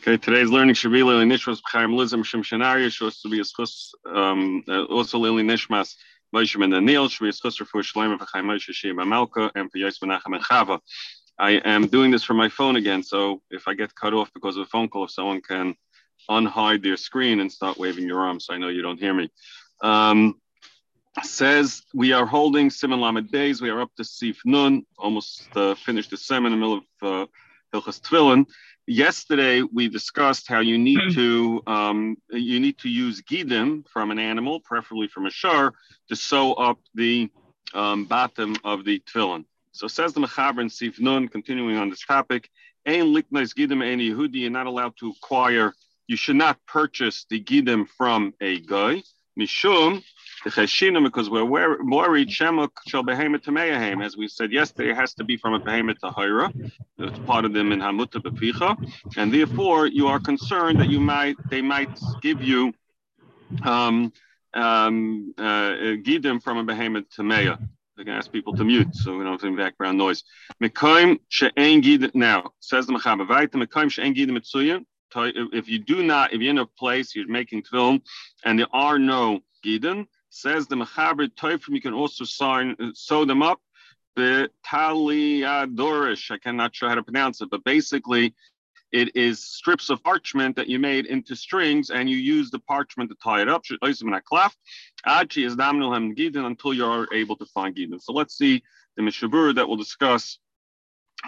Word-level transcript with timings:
Okay, 0.00 0.16
today's 0.16 0.50
learning 0.50 0.74
should 0.74 0.92
be 0.92 1.02
Lili 1.02 1.24
Nishmas 1.24 1.60
B'chaim 1.60 1.94
Lizim 1.94 2.24
Shem 2.24 2.44
supposed 2.92 3.22
to 3.22 3.28
be 3.28 3.40
a 3.40 4.84
also 4.84 5.18
Lili 5.18 5.42
Nishmas 5.42 5.96
Moshe 6.32 6.58
Ben 6.58 6.70
Daniel, 6.70 7.08
should 7.08 7.24
be 7.24 7.30
a 7.30 7.32
schus 7.32 7.56
for 7.66 7.82
Shleim 7.82 8.16
B'chaim 8.16 8.44
Moshe 8.44 8.70
Shia 8.70 9.06
Malka, 9.06 9.50
and 9.56 9.70
for 9.70 9.78
Yos 9.78 9.98
Menachem 9.98 10.36
and 10.36 10.44
Chava. 10.44 10.78
I 11.38 11.52
am 11.64 11.88
doing 11.88 12.12
this 12.12 12.22
from 12.22 12.36
my 12.36 12.48
phone 12.48 12.76
again, 12.76 13.02
so 13.02 13.42
if 13.50 13.66
I 13.66 13.74
get 13.74 13.94
cut 13.94 14.14
off 14.14 14.30
because 14.32 14.56
of 14.56 14.62
a 14.62 14.66
phone 14.66 14.88
call, 14.88 15.04
if 15.04 15.10
someone 15.10 15.40
can 15.40 15.74
unhide 16.30 16.82
their 16.82 16.96
screen 16.96 17.40
and 17.40 17.50
start 17.50 17.76
waving 17.76 18.06
your 18.06 18.20
arms, 18.20 18.46
so 18.46 18.54
I 18.54 18.58
know 18.58 18.68
you 18.68 18.82
don't 18.82 19.00
hear 19.00 19.12
me. 19.12 19.28
Um, 19.82 20.40
says 21.22 21.82
we 21.94 22.12
are 22.12 22.26
holding 22.26 22.68
Siman 22.68 23.00
Lamed 23.00 23.32
days. 23.32 23.60
We 23.60 23.70
are 23.70 23.80
up 23.80 23.90
to 23.96 24.04
Sif 24.04 24.38
Nun, 24.44 24.84
almost 24.98 25.48
uh, 25.56 25.74
finished 25.74 26.10
the 26.10 26.16
sem 26.16 26.46
in 26.46 26.52
the 26.52 26.58
middle 26.58 26.74
of 26.74 26.84
uh, 27.02 27.26
Hilchos 27.76 28.00
Tefillin. 28.00 28.46
Yesterday 28.86 29.62
we 29.62 29.88
discussed 29.88 30.48
how 30.48 30.60
you 30.60 30.78
need 30.78 31.00
to 31.14 31.62
um, 31.66 32.16
you 32.30 32.60
need 32.60 32.78
to 32.78 32.88
use 32.88 33.20
gidim 33.22 33.86
from 33.88 34.10
an 34.10 34.18
animal, 34.18 34.60
preferably 34.60 35.08
from 35.08 35.26
a 35.26 35.30
shar, 35.30 35.72
to 36.08 36.16
sew 36.16 36.54
up 36.54 36.78
the 36.94 37.30
um, 37.74 38.04
bottom 38.04 38.56
of 38.64 38.84
the 38.84 39.00
tefillin. 39.00 39.44
So 39.72 39.88
says 39.88 40.14
the 40.14 40.20
Mechaber 40.20 40.62
in 40.62 40.70
Sif 40.70 41.00
Nun, 41.00 41.28
continuing 41.28 41.76
on 41.76 41.90
this 41.90 42.04
topic, 42.04 42.48
Ein 42.86 43.12
liknais 43.14 43.52
gidim 43.52 43.82
ein 43.82 43.98
Yehudi, 43.98 44.42
you're 44.42 44.50
not 44.50 44.66
allowed 44.66 44.96
to 44.98 45.10
acquire, 45.10 45.74
you 46.06 46.16
should 46.16 46.36
not 46.36 46.64
purchase 46.66 47.26
the 47.28 47.42
gidim 47.42 47.88
from 47.88 48.32
a 48.40 48.60
guy, 48.60 49.02
mishum, 49.38 50.02
because 50.44 51.30
we're 51.30 51.44
worried 51.44 52.28
shemuk 52.28 52.70
shall 52.86 53.02
behemoth 53.02 53.42
to 53.42 53.52
as 54.02 54.16
we 54.16 54.28
said 54.28 54.52
yesterday, 54.52 54.92
has 54.92 55.14
to 55.14 55.24
be 55.24 55.36
from 55.36 55.54
a 55.54 55.58
behemoth 55.58 55.98
to 56.00 56.10
hira. 56.10 56.52
It's 56.98 57.18
part 57.20 57.44
of 57.44 57.52
them 57.52 57.72
in 57.72 57.80
hamuta 57.80 58.20
beficha, 58.20 58.76
and 59.16 59.32
therefore 59.32 59.86
you 59.86 60.06
are 60.08 60.20
concerned 60.20 60.80
that 60.80 60.88
you 60.88 61.00
might 61.00 61.36
they 61.50 61.62
might 61.62 61.98
give 62.22 62.42
you 62.42 62.72
um, 63.64 64.12
um, 64.54 65.34
uh, 65.38 65.72
gidim 66.04 66.42
from 66.42 66.58
a 66.58 66.64
behemoth 66.64 67.08
to 67.10 67.22
meya. 67.22 67.58
I 67.98 68.04
can 68.04 68.12
ask 68.12 68.30
people 68.30 68.54
to 68.56 68.64
mute 68.64 68.94
so 68.94 69.16
we 69.16 69.24
don't 69.24 69.40
have 69.40 69.44
any 69.44 69.56
background 69.56 69.96
noise. 69.96 70.22
Now 70.60 72.50
says 72.60 72.86
the. 72.86 74.84
If 75.18 75.68
you 75.68 75.78
do 75.78 76.02
not, 76.02 76.32
if 76.34 76.40
you're 76.42 76.50
in 76.50 76.58
a 76.58 76.66
place 76.66 77.14
you're 77.14 77.26
making 77.26 77.62
film 77.62 78.02
and 78.44 78.58
there 78.58 78.66
are 78.72 78.98
no 78.98 79.40
gidim, 79.64 80.06
Says 80.36 80.66
the 80.66 80.76
Mechaber 80.76 81.28
Teufim, 81.34 81.74
you 81.74 81.80
can 81.80 81.94
also 81.94 82.24
sign, 82.24 82.76
uh, 82.78 82.90
sew 82.92 83.24
them 83.24 83.42
up. 83.42 83.58
The 84.16 84.50
Taliadorish, 84.66 86.30
I 86.30 86.36
cannot 86.36 86.76
sure 86.76 86.90
how 86.90 86.94
to 86.94 87.02
pronounce 87.02 87.40
it, 87.40 87.48
but 87.50 87.64
basically 87.64 88.34
it 88.92 89.16
is 89.16 89.42
strips 89.42 89.88
of 89.88 90.02
parchment 90.02 90.54
that 90.56 90.68
you 90.68 90.78
made 90.78 91.06
into 91.06 91.34
strings 91.34 91.88
and 91.88 92.10
you 92.10 92.18
use 92.18 92.50
the 92.50 92.58
parchment 92.58 93.08
to 93.10 93.16
tie 93.22 93.40
it 93.40 93.48
up. 93.48 93.62
Until 96.44 96.74
you're 96.74 97.14
able 97.14 97.36
to 97.36 97.46
find 97.46 97.74
Gidin. 97.74 98.02
So 98.02 98.12
let's 98.12 98.36
see 98.36 98.62
the 98.96 99.02
Mishabur 99.02 99.54
that 99.54 99.66
will 99.66 99.76
discuss 99.76 100.38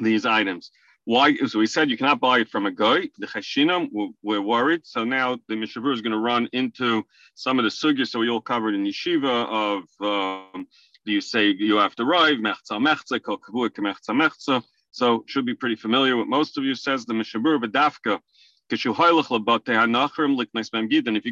these 0.02 0.26
items. 0.26 0.70
Why? 1.04 1.36
as 1.42 1.54
we 1.54 1.66
said 1.66 1.90
you 1.90 1.96
cannot 1.96 2.20
buy 2.20 2.40
it 2.40 2.50
from 2.50 2.66
a 2.66 2.70
guy. 2.70 3.08
The 3.18 3.26
cheshinam, 3.26 3.88
we're, 4.22 4.40
worried. 4.40 4.82
So 4.84 5.04
now 5.04 5.38
the 5.48 5.54
Mishabur 5.54 5.94
is 5.94 6.02
going 6.02 6.12
to 6.12 6.18
run 6.18 6.48
into 6.52 7.04
some 7.34 7.58
of 7.58 7.64
the 7.64 7.70
sugyas 7.70 8.12
that 8.12 8.18
we 8.18 8.28
all 8.28 8.40
covered 8.40 8.74
in 8.74 8.84
yeshiva 8.84 9.46
of 9.48 9.84
um, 10.54 10.66
do 11.06 11.12
you 11.12 11.20
say 11.20 11.54
you 11.58 11.76
have 11.76 11.94
to 11.96 12.02
arrive, 12.02 12.38
mechza 12.38 12.72
mechza, 12.72 13.22
kol 13.22 13.38
mechza 13.38 14.10
mechza. 14.10 14.62
So 14.90 15.24
should 15.26 15.46
be 15.46 15.54
pretty 15.54 15.76
familiar 15.76 16.16
with 16.16 16.28
most 16.28 16.58
of 16.58 16.64
you 16.64 16.74
says 16.74 17.06
the 17.06 17.14
Mishabur, 17.14 17.60
but 17.60 17.72
dafka. 17.72 18.20
If 18.70 18.84
you're 18.84 18.94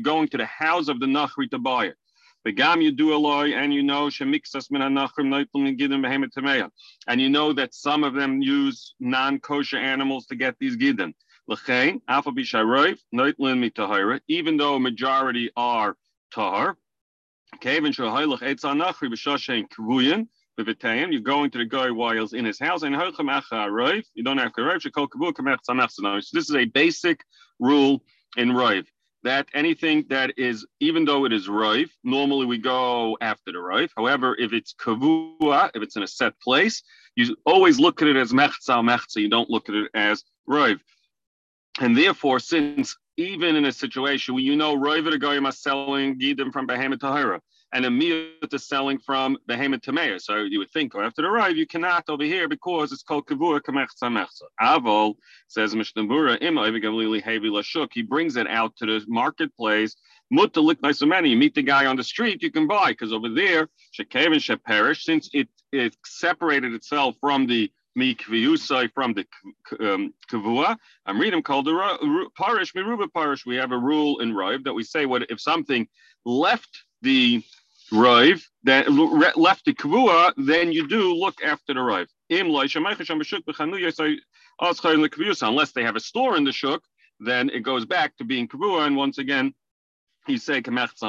going 0.02 0.28
to 0.28 0.36
the 0.38 0.46
house 0.46 0.88
of 0.88 1.00
the 1.00 1.06
Nachri 1.06 1.50
to 1.50 1.58
buy 1.58 1.86
it, 1.86 1.96
Begam 2.46 2.80
you 2.80 2.92
do 2.92 3.12
loy, 3.16 3.54
and 3.54 3.74
you 3.74 3.82
know 3.82 4.06
shemixas 4.06 4.70
min 4.70 4.80
anachrim 4.80 5.26
noitlum 5.26 5.76
gidim 5.76 6.00
behemet 6.00 6.30
tameya, 6.32 6.70
and 7.08 7.20
you 7.20 7.28
know 7.28 7.52
that 7.52 7.74
some 7.74 8.04
of 8.04 8.14
them 8.14 8.40
use 8.40 8.94
non-kosher 9.00 9.78
animals 9.78 10.26
to 10.26 10.36
get 10.36 10.54
these 10.60 10.76
gidim. 10.76 11.12
L'chein 11.48 12.00
alpha 12.06 12.30
bisharoif 12.30 13.00
noitlum 13.12 13.58
mitahira, 13.68 14.20
even 14.28 14.56
though 14.56 14.76
a 14.76 14.80
majority 14.80 15.50
are 15.56 15.96
tahar. 16.32 16.78
Kevin 17.60 17.90
shahaylach 17.90 18.42
etz 18.42 18.62
anachri 18.62 19.10
b'shashen 19.10 19.66
kvuyin. 19.68 20.28
You're 20.58 21.20
going 21.20 21.50
to 21.50 21.58
the 21.58 21.64
guy 21.66 21.90
while 21.90 22.16
he's 22.16 22.32
in 22.32 22.44
his 22.44 22.60
house, 22.60 22.82
and 22.82 22.94
you 22.94 22.98
don't 22.98 23.28
have 23.28 23.46
to 23.48 23.64
arrive. 23.66 24.04
So 25.62 25.74
this 26.32 26.48
is 26.48 26.54
a 26.54 26.64
basic 26.64 27.24
rule 27.58 28.02
in 28.38 28.52
Rive 28.52 28.86
that 29.26 29.48
anything 29.54 30.04
that 30.08 30.38
is, 30.38 30.64
even 30.80 31.04
though 31.04 31.24
it 31.24 31.32
is 31.32 31.48
roif, 31.48 31.90
normally 32.04 32.46
we 32.46 32.58
go 32.58 33.18
after 33.20 33.52
the 33.52 33.58
roif. 33.58 33.90
However, 33.96 34.36
if 34.38 34.52
it's 34.52 34.72
kavua, 34.74 35.70
if 35.74 35.82
it's 35.82 35.96
in 35.96 36.02
a 36.02 36.06
set 36.06 36.38
place, 36.40 36.82
you 37.16 37.36
always 37.44 37.80
look 37.80 38.02
at 38.02 38.08
it 38.08 38.16
as 38.16 38.32
mechza 38.32 38.82
mechza. 38.88 39.16
You 39.16 39.28
don't 39.28 39.50
look 39.50 39.68
at 39.68 39.74
it 39.74 39.90
as 39.94 40.24
roif. 40.48 40.78
And 41.80 41.96
therefore, 41.96 42.38
since 42.38 42.96
even 43.16 43.56
in 43.56 43.64
a 43.64 43.72
situation 43.72 44.34
where 44.34 44.44
you 44.44 44.56
know 44.56 44.76
guy 45.18 45.36
is 45.36 45.60
selling 45.60 46.18
gidim 46.18 46.52
from 46.52 46.66
Behemoth 46.66 47.00
Tahira, 47.00 47.40
and 47.72 47.84
a 47.84 47.88
miyut 47.88 48.52
is 48.52 48.66
selling 48.66 48.98
from 48.98 49.36
Behemoth 49.46 49.82
Tameir. 49.82 50.20
So 50.20 50.36
you 50.36 50.58
would 50.58 50.70
think, 50.70 50.94
oh, 50.94 51.00
after 51.00 51.22
the 51.22 51.28
arrive, 51.28 51.56
you 51.56 51.66
cannot 51.66 52.04
over 52.08 52.24
here 52.24 52.48
because 52.48 52.92
it's 52.92 53.02
called 53.02 53.26
Kavur 53.26 53.60
Kamechza 53.60 54.04
Mechza. 54.04 54.42
Avol 54.60 55.14
says 55.48 55.74
Mishnabura, 55.74 56.40
Lashuk, 56.40 57.88
he 57.92 58.02
brings 58.02 58.36
it 58.36 58.46
out 58.46 58.76
to 58.76 58.86
the 58.86 59.04
marketplace. 59.08 59.96
Mutta 60.30 60.60
look 60.60 60.80
nice 60.82 61.02
many. 61.02 61.30
You 61.30 61.36
meet 61.36 61.54
the 61.54 61.62
guy 61.62 61.86
on 61.86 61.96
the 61.96 62.04
street, 62.04 62.42
you 62.42 62.50
can 62.50 62.66
buy, 62.66 62.90
because 62.90 63.12
over 63.12 63.28
there, 63.28 63.68
Shekevin 63.98 64.40
Sheperish, 64.40 65.02
since 65.02 65.30
it, 65.32 65.48
it 65.72 65.96
separated 66.04 66.72
itself 66.72 67.16
from 67.20 67.46
the 67.46 67.70
mikviyusai 67.96 68.90
from 68.92 69.14
the 69.14 69.26
um, 69.80 70.12
kavua. 70.30 70.76
I'm 71.06 71.18
reading 71.18 71.42
called 71.42 71.64
the 71.64 72.28
parish 72.36 72.74
miruba 72.74 73.08
parish. 73.12 73.46
We 73.46 73.56
have 73.56 73.72
a 73.72 73.78
rule 73.78 74.20
in 74.20 74.34
Rive 74.34 74.64
that 74.64 74.74
we 74.74 74.84
say 74.84 75.06
what 75.06 75.30
if 75.30 75.40
something 75.40 75.88
left 76.24 76.84
the 77.06 77.42
Rive, 77.92 78.44
that 78.64 78.90
left 78.90 79.64
the 79.64 79.72
Kavua, 79.72 80.32
then 80.36 80.72
you 80.72 80.88
do 80.88 81.14
look 81.14 81.40
after 81.42 81.72
the 81.72 81.80
Rive. 81.80 82.08
Unless 82.28 82.72
they 85.72 85.84
have 85.84 85.96
a 85.96 86.00
store 86.00 86.36
in 86.36 86.44
the 86.44 86.52
Shuk, 86.52 86.82
then 87.20 87.48
it 87.50 87.60
goes 87.60 87.86
back 87.86 88.16
to 88.16 88.24
being 88.24 88.48
Kavua. 88.48 88.88
And 88.88 88.96
once 88.96 89.18
again, 89.18 89.54
he 90.26 90.34
Shemiktzasa 90.34 91.08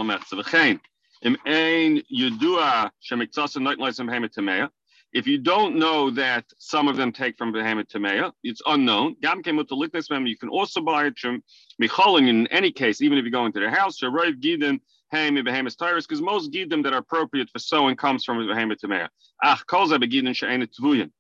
If 5.13 5.25
you 5.25 5.37
don't 5.39 5.77
know 5.77 6.11
that 6.11 6.45
some 6.59 6.87
of 6.87 6.95
them 6.95 7.11
take 7.11 7.39
from 7.39 7.51
Behemoth 7.51 7.87
Tameya, 7.87 8.31
it's 8.43 8.61
unknown. 8.67 9.15
Gam 9.19 9.41
You 9.43 10.37
can 10.37 10.49
also 10.49 10.81
buy 10.81 11.07
it 11.07 11.17
from 11.17 11.41
Micholin 11.81 12.29
in 12.29 12.45
any 12.47 12.71
case, 12.71 13.01
even 13.01 13.17
if 13.17 13.25
you 13.25 13.31
go 13.31 13.47
into 13.47 13.59
their 13.59 13.71
house. 13.71 13.99
Shariv 13.99 14.39
Gidin 14.39 14.79
Haim 15.11 15.41
behemoth 15.43 15.77
tyrus, 15.77 16.05
because 16.05 16.21
most 16.21 16.51
gidim 16.51 16.83
that 16.83 16.93
are 16.93 16.99
appropriate 16.99 17.49
for 17.49 17.59
sowing 17.59 17.95
comes 17.95 18.25
from 18.25 18.45
behemoth 18.45 18.79
tamea. 18.79 19.09
Ach, 19.43 19.65
kolza 19.65 20.01
begidin 20.01 20.35
she'enet 20.35 20.73
tvuyin. 20.75 21.11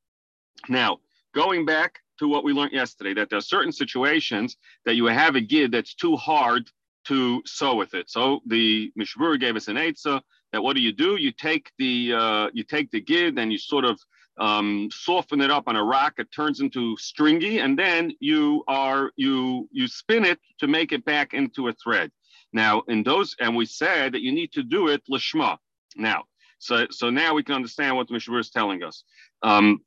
Now, 0.67 0.97
going 1.33 1.65
back 1.65 1.99
to 2.19 2.27
what 2.27 2.43
we 2.43 2.53
learned 2.53 2.73
yesterday, 2.73 3.13
that 3.13 3.29
there 3.29 3.37
are 3.37 3.41
certain 3.41 3.71
situations 3.71 4.57
that 4.85 4.95
you 4.95 5.05
have 5.05 5.35
a 5.35 5.41
gid 5.41 5.71
that's 5.71 5.93
too 5.93 6.15
hard 6.15 6.69
to 7.05 7.41
sow 7.45 7.75
with 7.75 7.93
it. 7.93 8.09
So 8.09 8.41
the 8.45 8.91
Mishvur 8.99 9.39
gave 9.39 9.55
us 9.55 9.67
an 9.67 9.77
eitzah 9.77 10.21
that 10.51 10.61
what 10.61 10.75
do 10.75 10.81
you 10.81 10.91
do? 10.91 11.15
You 11.15 11.31
take 11.31 11.71
the 11.77 12.13
uh, 12.13 12.47
you 12.53 12.63
take 12.63 12.91
the 12.91 13.01
gid 13.01 13.37
and 13.37 13.51
you 13.51 13.57
sort 13.57 13.85
of 13.85 13.99
um, 14.37 14.89
soften 14.91 15.41
it 15.41 15.49
up 15.49 15.67
on 15.67 15.75
a 15.75 15.83
rock. 15.83 16.15
It 16.17 16.31
turns 16.31 16.59
into 16.59 16.95
stringy, 16.97 17.59
and 17.59 17.77
then 17.77 18.11
you 18.19 18.63
are 18.67 19.11
you 19.15 19.67
you 19.71 19.87
spin 19.87 20.25
it 20.25 20.39
to 20.59 20.67
make 20.67 20.91
it 20.91 21.05
back 21.05 21.33
into 21.33 21.67
a 21.69 21.73
thread. 21.73 22.11
Now, 22.57 22.81
in 22.87 23.03
those, 23.03 23.35
and 23.39 23.55
we 23.55 23.67
said 23.67 24.13
that 24.13 24.21
you 24.21 24.31
need 24.31 24.51
to 24.53 24.63
do 24.63 24.87
it 24.87 25.03
lishma. 25.07 25.57
Now, 25.95 26.23
so 26.57 26.87
so 26.89 27.11
now 27.11 27.35
we 27.35 27.43
can 27.43 27.53
understand 27.53 27.95
what 27.95 28.07
the 28.07 28.13
Mishnah 28.13 28.35
is 28.39 28.49
telling 28.49 28.81
us. 28.81 29.03
Um, 29.43 29.81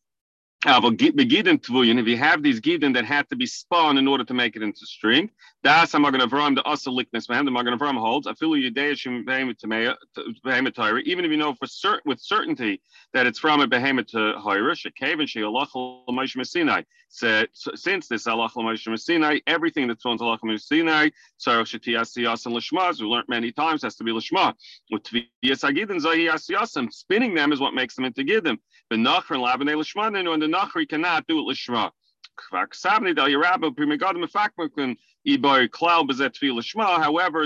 Uh, 0.67 0.79
if 1.99 2.07
you 2.07 2.19
have 2.19 2.43
these 2.43 2.61
gidin 2.61 2.93
that 2.93 3.07
had 3.07 3.27
to 3.31 3.37
be 3.37 3.47
spun 3.47 3.97
in 3.97 4.07
order 4.07 4.25
to 4.25 4.35
make 4.35 4.57
it 4.57 4.63
into 4.63 4.85
string, 4.85 5.31
that's 5.63 5.95
I'm 5.95 6.03
going 6.03 6.19
to 6.19 6.27
Avram 6.27 6.55
the 6.55 6.63
asa 6.65 6.91
lickness 6.91 7.27
behind 7.27 7.47
the 7.47 7.51
Magen 7.51 7.79
Avram 7.79 7.99
holds. 7.99 8.27
I 8.27 8.35
feel 8.35 8.55
you 8.57 8.71
even 8.71 9.25
if 11.25 11.31
you 11.31 11.37
know 11.39 11.55
for 11.55 11.67
certain 11.67 12.11
with 12.11 12.21
certainty 12.21 12.83
that 13.15 13.27
it's 13.27 13.39
from 13.39 13.61
a 13.61 13.67
behemoth 13.67 14.09
to 14.09 14.35
Hirish, 14.45 14.85
a 14.85 14.91
cave 14.91 15.21
and 15.21 15.29
she 15.29 15.41
Sinai. 16.45 16.83
Since 17.09 18.09
this 18.09 18.27
Allah 18.27 18.51
Sinai, 18.97 19.39
everything 19.47 19.89
that's 19.89 20.05
on 20.05 20.19
Allah 20.21 20.39
Sinai, 20.59 21.09
so 21.39 21.63
Shatiyas 21.63 22.47
and 22.47 22.55
Lishmas, 22.55 23.01
we 23.01 23.07
learned 23.07 23.29
many 23.29 23.51
times 23.51 23.83
has 23.83 23.97
to 23.97 24.05
be 24.05 24.13
Lishma. 24.13 24.55
With 24.91 25.05
spinning 26.93 27.35
them 27.35 27.53
is 27.53 27.61
what 27.61 27.75
makes 27.75 27.97
them 27.97 28.05
into 28.05 28.25
Gidim. 28.25 28.59
The 28.91 28.97
Nachr 28.97 29.35
and 29.35 29.43
Labanei 29.43 29.75
Lishma, 29.75 30.07
and 30.07 30.43
the 30.43 30.50
Nachri 30.53 30.89
cannot 30.89 31.27
do 31.27 31.39
it 31.39 31.43
Lishma. 31.53 31.91
However, 32.51 32.67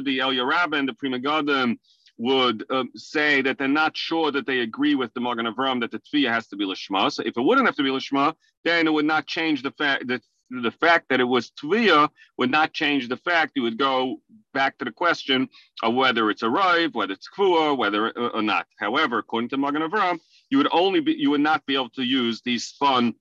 the 0.00 0.20
El 0.20 0.32
Yerabba 0.32 0.78
and 0.78 0.88
the 0.88 0.94
Pri 0.94 1.10
Megadim 1.10 1.78
would 2.16 2.64
um, 2.70 2.90
say 2.94 3.42
that 3.42 3.58
they're 3.58 3.66
not 3.66 3.96
sure 3.96 4.30
that 4.30 4.46
they 4.46 4.60
agree 4.60 4.94
with 4.94 5.12
the 5.14 5.20
Magen 5.20 5.46
Avram 5.46 5.80
that 5.80 5.90
the 5.90 5.98
Tviya 5.98 6.30
has 6.30 6.46
to 6.48 6.56
be 6.56 6.64
Lishma. 6.64 7.10
So 7.10 7.22
if 7.24 7.36
it 7.36 7.42
wouldn't 7.42 7.66
have 7.66 7.76
to 7.76 7.82
be 7.82 7.90
Lishma, 7.90 8.34
then 8.64 8.86
it 8.86 8.92
would 8.92 9.04
not 9.04 9.26
change 9.26 9.62
the 9.62 9.72
fact 9.72 10.06
that 10.06 10.22
the 10.50 10.70
fact 10.70 11.08
that 11.08 11.20
it 11.20 11.24
was 11.24 11.50
Tviya 11.50 12.08
would 12.38 12.50
not 12.50 12.72
change 12.72 13.08
the 13.08 13.16
fact. 13.16 13.52
You 13.54 13.62
would 13.62 13.78
go 13.78 14.20
back 14.52 14.78
to 14.78 14.84
the 14.84 14.92
question 14.92 15.48
of 15.82 15.94
whether 15.94 16.30
it's 16.30 16.42
arrived, 16.42 16.94
whether 16.94 17.12
it's 17.12 17.28
Kvua, 17.36 17.76
whether 17.76 18.16
uh, 18.18 18.28
or 18.28 18.42
not. 18.42 18.66
However, 18.78 19.18
according 19.18 19.48
to 19.50 19.56
Magen 19.56 19.82
Avram, 19.82 20.18
you 20.50 20.58
would 20.58 20.68
only 20.70 21.00
be, 21.00 21.12
you 21.12 21.30
would 21.30 21.40
not 21.40 21.64
be 21.66 21.74
able 21.74 21.90
to 21.90 22.02
use 22.02 22.42
these 22.42 22.72
fun 22.78 23.14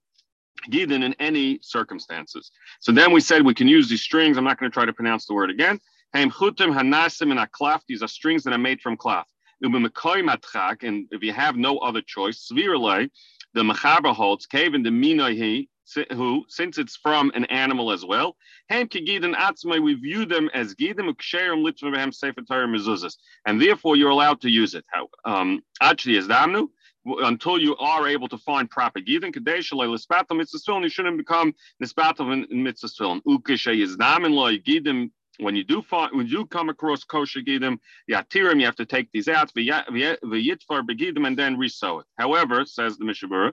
Gidin 0.69 1.03
in 1.03 1.13
any 1.19 1.59
circumstances. 1.61 2.51
So 2.79 2.91
then 2.91 3.11
we 3.11 3.19
said 3.21 3.43
we 3.43 3.53
can 3.53 3.67
use 3.67 3.89
these 3.89 4.01
strings. 4.01 4.37
I'm 4.37 4.43
not 4.43 4.59
going 4.59 4.71
to 4.71 4.73
try 4.73 4.85
to 4.85 4.93
pronounce 4.93 5.25
the 5.25 5.33
word 5.33 5.49
again. 5.49 5.79
These 6.13 8.03
are 8.03 8.07
strings 8.07 8.43
that 8.43 8.53
are 8.53 8.57
made 8.57 8.81
from 8.81 8.97
cloth. 8.97 9.27
And 9.61 9.75
if 11.11 11.23
you 11.23 11.33
have 11.33 11.55
no 11.55 11.77
other 11.79 12.01
choice, 12.01 12.47
the 13.55 13.61
mechaber 13.61 14.13
holds, 14.13 14.45
cave 14.45 14.73
in 14.73 14.83
the 14.83 14.89
minahi, 14.89 15.67
who, 16.11 16.45
since 16.47 16.77
it's 16.77 16.95
from 16.95 17.31
an 17.35 17.45
animal 17.45 17.91
as 17.91 18.05
well, 18.05 18.35
Haim 18.69 18.87
kigidin 18.87 19.35
atzmai, 19.35 19.81
we 19.81 19.93
view 19.95 20.25
them 20.25 20.49
as 20.53 20.75
gidim 20.75 21.13
uksherim 21.13 21.65
litzvahem 21.65 22.13
sefer 22.13 22.41
Torah 22.41 22.67
mezuzas, 22.67 23.15
and 23.45 23.61
therefore 23.61 23.95
you're 23.95 24.09
allowed 24.09 24.41
to 24.41 24.49
use 24.49 24.73
it. 24.73 24.85
How 24.91 25.09
um, 25.25 25.61
actually 25.81 26.17
is 26.17 26.27
damnu 26.27 26.67
until 27.05 27.59
you 27.59 27.75
are 27.77 28.07
able 28.07 28.29
to 28.29 28.37
find 28.37 28.69
proper 28.69 28.99
gidin 28.99 29.33
kadeshalei 29.33 29.87
lispatam 29.87 30.37
mitzvah 30.37 30.79
you 30.81 30.89
shouldn't 30.89 31.17
become 31.17 31.53
nispatam 31.83 32.45
in 32.49 32.63
mitzvah 32.63 33.21
ukishay 33.27 33.81
is 33.81 33.97
damin 33.97 34.31
loy 34.31 34.57
gidim 34.59 35.11
when 35.39 35.55
you 35.55 35.63
do 35.63 35.81
find, 35.81 36.15
when 36.15 36.27
you 36.27 36.45
come 36.45 36.69
across 36.69 37.03
kosher 37.03 37.41
gidim, 37.41 37.79
yatirim, 38.09 38.59
you 38.59 38.65
have 38.65 38.75
to 38.75 38.85
take 38.85 39.11
these 39.11 39.27
out, 39.27 39.53
v'yitfar 39.53 40.83
begidim, 40.87 41.25
and 41.25 41.37
then 41.37 41.57
resew 41.57 42.01
it. 42.01 42.05
However, 42.19 42.65
says 42.65 42.97
the 42.97 43.05
Mishabura, 43.05 43.51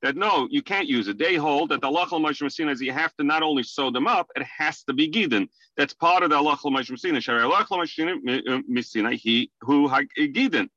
That 0.00 0.16
no, 0.16 0.48
you 0.50 0.62
can't 0.62 0.86
use 0.86 1.08
it. 1.08 1.18
They 1.18 1.34
hold 1.34 1.70
that 1.70 1.80
the 1.80 1.88
Allah 1.88 2.20
Messina 2.40 2.70
is 2.70 2.80
you 2.80 2.92
have 2.92 3.12
to 3.16 3.24
not 3.24 3.42
only 3.42 3.64
sew 3.64 3.90
them 3.90 4.06
up, 4.06 4.30
it 4.36 4.44
has 4.44 4.84
to 4.84 4.92
be 4.92 5.10
gidin. 5.10 5.48
That's 5.76 5.94
part 5.94 6.22
of 6.22 6.30
the 6.30 6.36
Allah 6.36 6.56
Moshe 6.56 6.90
Messina. 6.90 7.20
Messina, 8.68 9.12
he 9.12 9.50
who 9.62 9.88
gidin. 9.88 10.68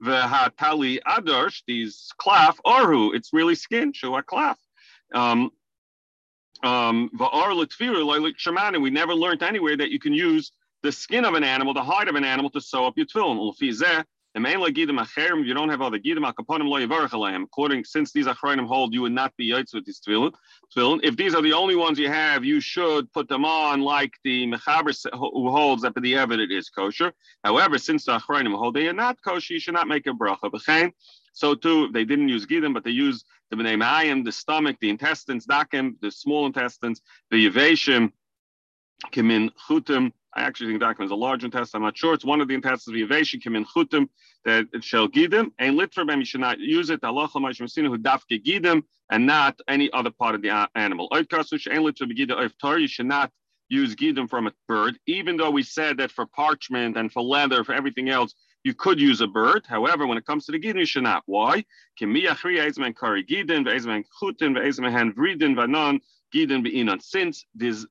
The 0.00 0.20
hatali 0.20 0.98
adarsh, 1.06 1.62
these 1.66 2.10
klaf, 2.20 2.58
arhu, 2.66 3.14
it's 3.14 3.32
really 3.32 3.54
skin, 3.54 3.92
shua 3.92 4.22
klaf. 4.22 4.56
Um, 5.14 5.50
um, 6.62 7.10
we 8.82 8.90
never 8.90 9.14
learned 9.14 9.42
anywhere 9.42 9.76
that 9.76 9.90
you 9.90 9.98
can 9.98 10.12
use 10.12 10.52
the 10.82 10.92
skin 10.92 11.24
of 11.24 11.34
an 11.34 11.44
animal, 11.44 11.74
the 11.74 11.82
hide 11.82 12.08
of 12.08 12.14
an 12.14 12.24
animal, 12.24 12.50
to 12.50 12.60
sew 12.60 12.86
up 12.86 12.96
your 12.96 13.06
tefillin. 13.06 13.52
If 14.34 15.46
you 15.46 15.54
don't 15.54 15.68
have 15.70 15.80
other 15.80 15.98
gidim 15.98 17.42
According, 17.42 17.84
since 17.84 18.12
these 18.12 18.26
achronim 18.26 18.66
hold, 18.66 18.94
you 18.94 19.02
would 19.02 19.12
not 19.12 19.36
be 19.36 19.50
yaitz 19.50 19.74
with 19.74 19.84
these 19.86 20.00
tefillin. 20.00 20.32
If 21.02 21.16
these 21.16 21.34
are 21.34 21.42
the 21.42 21.54
only 21.54 21.74
ones 21.74 21.98
you 21.98 22.08
have, 22.08 22.44
you 22.44 22.60
should 22.60 23.12
put 23.12 23.28
them 23.28 23.44
on 23.44 23.80
like 23.80 24.12
the 24.22 24.46
mechaber 24.46 24.94
who 25.12 25.50
holds 25.50 25.82
that 25.82 25.94
the 26.00 26.14
evidence 26.14 26.52
is 26.52 26.70
kosher. 26.70 27.12
However, 27.42 27.78
since 27.78 28.04
the 28.04 28.18
achronim 28.18 28.54
hold 28.56 28.74
they 28.74 28.86
are 28.86 28.92
not 28.92 29.20
kosher, 29.22 29.54
you 29.54 29.60
should 29.60 29.74
not 29.74 29.88
make 29.88 30.06
a 30.06 30.10
bracha. 30.10 30.92
So 31.32 31.54
too, 31.54 31.88
they 31.92 32.04
didn't 32.04 32.28
use 32.28 32.46
gidim, 32.46 32.74
but 32.74 32.84
they 32.84 32.90
used 32.90 33.24
the 33.50 33.56
bnei 33.56 33.76
mayim, 33.82 34.24
the 34.24 34.32
stomach, 34.32 34.76
the 34.80 34.90
intestines, 34.90 35.46
dakim, 35.46 35.94
the 36.00 36.10
small 36.10 36.46
intestines, 36.46 37.00
the 37.30 37.48
yavashim, 37.48 38.12
kimin 39.10 39.50
chutim, 39.68 40.12
I 40.38 40.42
actually 40.42 40.68
think 40.68 40.80
document 40.80 41.08
is 41.08 41.12
a 41.12 41.16
large 41.16 41.42
intestine. 41.42 41.78
I'm 41.78 41.84
not 41.84 41.98
sure. 41.98 42.14
It's 42.14 42.24
one 42.24 42.40
of 42.40 42.46
the 42.46 42.54
intestines 42.54 42.94
of 42.94 43.08
Yaveshin, 43.08 43.42
Kim 43.42 43.56
in 43.56 43.64
Chutim, 43.64 44.08
that 44.44 44.68
it 44.72 44.84
shall 44.84 45.08
gidim. 45.08 45.50
And 45.58 45.76
litrabem, 45.76 46.18
you 46.20 46.24
should 46.24 46.40
not 46.40 46.60
use 46.60 46.90
it. 46.90 47.02
Allah 47.02 47.26
who 47.26 47.40
dafke 47.40 48.40
gidim, 48.44 48.84
and 49.10 49.26
not 49.26 49.58
any 49.66 49.90
other 49.92 50.10
part 50.10 50.36
of 50.36 50.42
the 50.42 50.68
animal. 50.76 51.08
You 51.12 51.26
should 52.86 53.06
not 53.06 53.32
use 53.68 53.96
gidim 53.96 54.30
from 54.30 54.46
a 54.46 54.52
bird, 54.68 54.98
even 55.06 55.36
though 55.36 55.50
we 55.50 55.64
said 55.64 55.96
that 55.98 56.12
for 56.12 56.24
parchment 56.26 56.96
and 56.96 57.12
for 57.12 57.22
leather, 57.22 57.64
for 57.64 57.72
everything 57.74 58.08
else, 58.08 58.32
you 58.62 58.74
could 58.74 59.00
use 59.00 59.20
a 59.20 59.26
bird. 59.26 59.66
However, 59.66 60.06
when 60.06 60.18
it 60.18 60.24
comes 60.24 60.46
to 60.46 60.52
the 60.52 60.60
gidim, 60.60 60.78
you 60.78 60.86
should 60.86 61.02
not. 61.02 61.24
Why? 61.26 61.64
Since 67.00 67.46
there's 67.54 67.86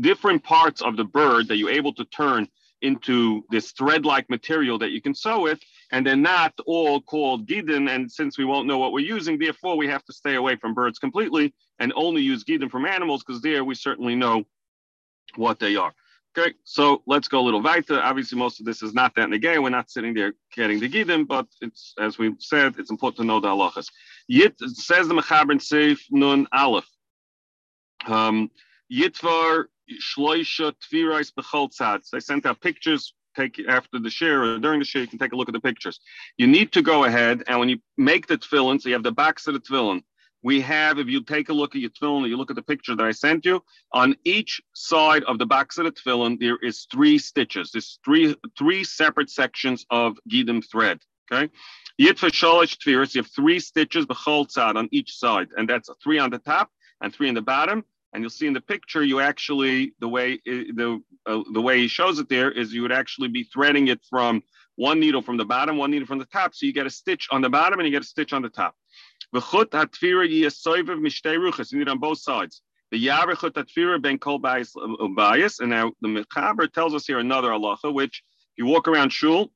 different 0.00 0.42
parts 0.44 0.82
of 0.82 0.96
the 0.96 1.04
bird 1.04 1.48
that 1.48 1.56
you're 1.56 1.70
able 1.70 1.94
to 1.94 2.04
turn 2.06 2.48
into 2.82 3.44
this 3.50 3.72
thread-like 3.72 4.30
material 4.30 4.78
that 4.78 4.90
you 4.90 5.02
can 5.02 5.14
sew 5.14 5.40
with, 5.40 5.58
and 5.90 6.06
they're 6.06 6.16
not 6.16 6.54
all 6.66 7.00
called 7.00 7.46
gidin. 7.46 7.92
And 7.92 8.10
since 8.10 8.38
we 8.38 8.44
won't 8.44 8.68
know 8.68 8.78
what 8.78 8.92
we're 8.92 9.04
using, 9.04 9.38
therefore 9.38 9.76
we 9.76 9.88
have 9.88 10.04
to 10.04 10.12
stay 10.12 10.36
away 10.36 10.56
from 10.56 10.74
birds 10.74 10.98
completely 10.98 11.54
and 11.78 11.92
only 11.96 12.22
use 12.22 12.44
gidin 12.44 12.70
from 12.70 12.86
animals 12.86 13.24
because 13.24 13.42
there 13.42 13.64
we 13.64 13.74
certainly 13.74 14.14
know 14.14 14.44
what 15.36 15.58
they 15.58 15.76
are. 15.76 15.92
Okay, 16.36 16.54
so 16.62 17.02
let's 17.06 17.26
go 17.26 17.40
a 17.40 17.42
little 17.42 17.62
weiter. 17.62 18.00
Obviously, 18.00 18.38
most 18.38 18.60
of 18.60 18.66
this 18.66 18.82
is 18.82 18.94
not 18.94 19.14
that 19.16 19.28
negay. 19.28 19.60
We're 19.60 19.70
not 19.70 19.90
sitting 19.90 20.14
there 20.14 20.34
getting 20.54 20.78
the 20.78 20.88
gidim, 20.88 21.26
but 21.26 21.46
it's 21.60 21.94
as 21.98 22.18
we 22.18 22.36
said, 22.38 22.76
it's 22.78 22.90
important 22.90 23.16
to 23.18 23.24
know 23.24 23.40
the 23.40 23.48
halachas. 23.48 23.88
Yit 24.28 24.54
says 24.60 25.08
the 25.08 25.14
mechaber 25.14 25.52
in 25.52 25.58
Seif 25.58 26.00
Nun 26.10 26.46
Aleph. 26.52 26.88
Um, 28.06 28.50
Yitvar 28.92 29.64
Shloisha 30.00 30.72
Tvirais 30.82 31.32
Becholtzad. 31.32 32.02
I 32.14 32.18
sent 32.18 32.46
out 32.46 32.60
pictures. 32.60 33.14
Take 33.36 33.60
after 33.68 34.00
the 34.00 34.10
share 34.10 34.42
or 34.42 34.58
during 34.58 34.80
the 34.80 34.84
share, 34.84 35.02
you 35.02 35.08
can 35.08 35.18
take 35.18 35.32
a 35.32 35.36
look 35.36 35.48
at 35.48 35.52
the 35.52 35.60
pictures. 35.60 36.00
You 36.38 36.48
need 36.48 36.72
to 36.72 36.82
go 36.82 37.04
ahead 37.04 37.44
and 37.46 37.60
when 37.60 37.68
you 37.68 37.78
make 37.96 38.26
the 38.26 38.36
tefillin, 38.36 38.80
so 38.80 38.88
you 38.88 38.94
have 38.94 39.04
the 39.04 39.12
backs 39.12 39.46
of 39.46 39.54
the 39.54 39.60
tefillin. 39.60 40.02
We 40.42 40.60
have, 40.62 40.98
if 40.98 41.08
you 41.08 41.22
take 41.22 41.48
a 41.48 41.52
look 41.52 41.74
at 41.74 41.80
your 41.80 41.90
tefillin, 41.90 42.28
you 42.28 42.36
look 42.36 42.50
at 42.50 42.56
the 42.56 42.62
picture 42.62 42.96
that 42.96 43.04
I 43.04 43.12
sent 43.12 43.44
you, 43.44 43.62
on 43.92 44.16
each 44.24 44.60
side 44.72 45.22
of 45.24 45.38
the 45.38 45.46
backs 45.46 45.78
of 45.78 45.84
the 45.84 45.92
tefillin, 45.92 46.40
there 46.40 46.56
is 46.56 46.86
three 46.90 47.18
stitches. 47.18 47.70
There's 47.70 48.00
three 48.04 48.34
three 48.58 48.82
separate 48.82 49.30
sections 49.30 49.86
of 49.90 50.16
gidim 50.28 50.64
thread. 50.68 50.98
Okay. 51.30 51.52
Yitfa 52.00 52.30
shalish 52.30 52.78
tviris, 52.78 53.14
you 53.14 53.22
have 53.22 53.30
three 53.30 53.60
stitches 53.60 54.06
b'chol 54.06 54.46
on 54.76 54.88
each 54.90 55.12
side, 55.16 55.48
and 55.56 55.68
that's 55.68 55.90
three 56.02 56.18
on 56.18 56.30
the 56.30 56.38
top 56.38 56.70
and 57.02 57.12
three 57.12 57.28
on 57.28 57.34
the 57.34 57.42
bottom. 57.42 57.84
And 58.12 58.22
you'll 58.22 58.30
see 58.30 58.46
in 58.46 58.54
the 58.54 58.60
picture, 58.60 59.02
you 59.02 59.20
actually 59.20 59.92
the 60.00 60.08
way 60.08 60.38
the 60.44 61.02
uh, 61.26 61.42
the 61.52 61.60
way 61.60 61.78
he 61.78 61.88
shows 61.88 62.18
it 62.18 62.28
there 62.28 62.50
is 62.50 62.72
you 62.72 62.82
would 62.82 62.92
actually 62.92 63.28
be 63.28 63.44
threading 63.44 63.88
it 63.88 64.00
from 64.08 64.42
one 64.76 64.98
needle 64.98 65.20
from 65.20 65.36
the 65.36 65.44
bottom, 65.44 65.76
one 65.76 65.90
needle 65.90 66.06
from 66.06 66.18
the 66.18 66.24
top. 66.26 66.54
So 66.54 66.64
you 66.64 66.72
get 66.72 66.86
a 66.86 66.90
stitch 66.90 67.28
on 67.30 67.42
the 67.42 67.50
bottom 67.50 67.80
and 67.80 67.86
you 67.86 67.92
get 67.92 68.02
a 68.02 68.06
stitch 68.06 68.32
on 68.32 68.42
the 68.42 68.48
top. 68.48 68.74
You 69.32 69.40
need 71.78 71.88
on 71.88 71.98
both 71.98 72.18
sides. 72.18 72.62
The 72.90 73.06
Yarechut 73.06 73.50
Atfira 73.50 74.00
ben 74.00 74.18
Kol 74.18 74.38
Bias, 74.38 74.74
and 75.60 75.70
now 75.70 75.92
the 76.00 76.08
Mechaber 76.08 76.72
tells 76.72 76.94
us 76.94 77.06
here 77.06 77.18
another 77.18 77.50
halacha, 77.50 77.92
which 77.92 78.22
you 78.56 78.64
walk 78.64 78.88
around 78.88 79.10
shul, 79.10 79.52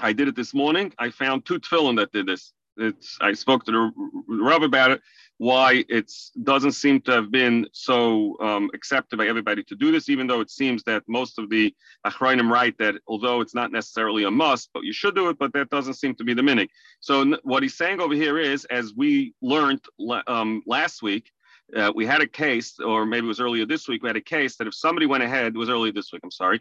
I 0.00 0.12
did 0.12 0.28
it 0.28 0.36
this 0.36 0.52
morning. 0.52 0.92
I 0.98 1.10
found 1.10 1.46
two 1.46 1.58
tefillin 1.58 1.96
that 1.96 2.12
did 2.12 2.26
this. 2.26 2.52
It's 2.76 3.18
I 3.20 3.32
spoke 3.32 3.64
to 3.66 3.72
the 3.72 3.92
Rav 4.28 4.62
about 4.62 4.90
it 4.90 5.02
why 5.38 5.84
it 5.88 6.12
doesn't 6.44 6.72
seem 6.72 7.00
to 7.00 7.10
have 7.10 7.30
been 7.30 7.66
so 7.72 8.36
um, 8.40 8.70
accepted 8.74 9.16
by 9.16 9.26
everybody 9.26 9.62
to 9.64 9.74
do 9.74 9.90
this, 9.90 10.08
even 10.08 10.26
though 10.26 10.40
it 10.40 10.50
seems 10.50 10.84
that 10.84 11.02
most 11.08 11.38
of 11.38 11.50
the 11.50 11.74
Achrayim 12.06 12.48
write 12.50 12.78
that 12.78 12.94
although 13.08 13.40
it's 13.40 13.54
not 13.54 13.72
necessarily 13.72 14.24
a 14.24 14.30
must, 14.30 14.70
but 14.72 14.84
you 14.84 14.92
should 14.92 15.14
do 15.14 15.28
it, 15.30 15.38
but 15.38 15.52
that 15.52 15.70
doesn't 15.70 15.94
seem 15.94 16.14
to 16.14 16.24
be 16.24 16.34
the 16.34 16.42
minig. 16.42 16.68
So 17.00 17.36
what 17.42 17.62
he's 17.62 17.76
saying 17.76 18.00
over 18.00 18.14
here 18.14 18.38
is, 18.38 18.64
as 18.66 18.94
we 18.94 19.34
learned 19.42 19.80
um, 20.26 20.62
last 20.66 21.02
week, 21.02 21.30
uh, 21.76 21.90
we 21.94 22.04
had 22.04 22.20
a 22.20 22.26
case, 22.26 22.78
or 22.78 23.06
maybe 23.06 23.26
it 23.26 23.28
was 23.28 23.40
earlier 23.40 23.66
this 23.66 23.88
week, 23.88 24.02
we 24.02 24.08
had 24.08 24.16
a 24.16 24.20
case 24.20 24.56
that 24.56 24.66
if 24.66 24.74
somebody 24.74 25.06
went 25.06 25.22
ahead, 25.22 25.54
it 25.54 25.58
was 25.58 25.70
earlier 25.70 25.92
this 25.92 26.12
week, 26.12 26.20
I'm 26.22 26.30
sorry, 26.30 26.60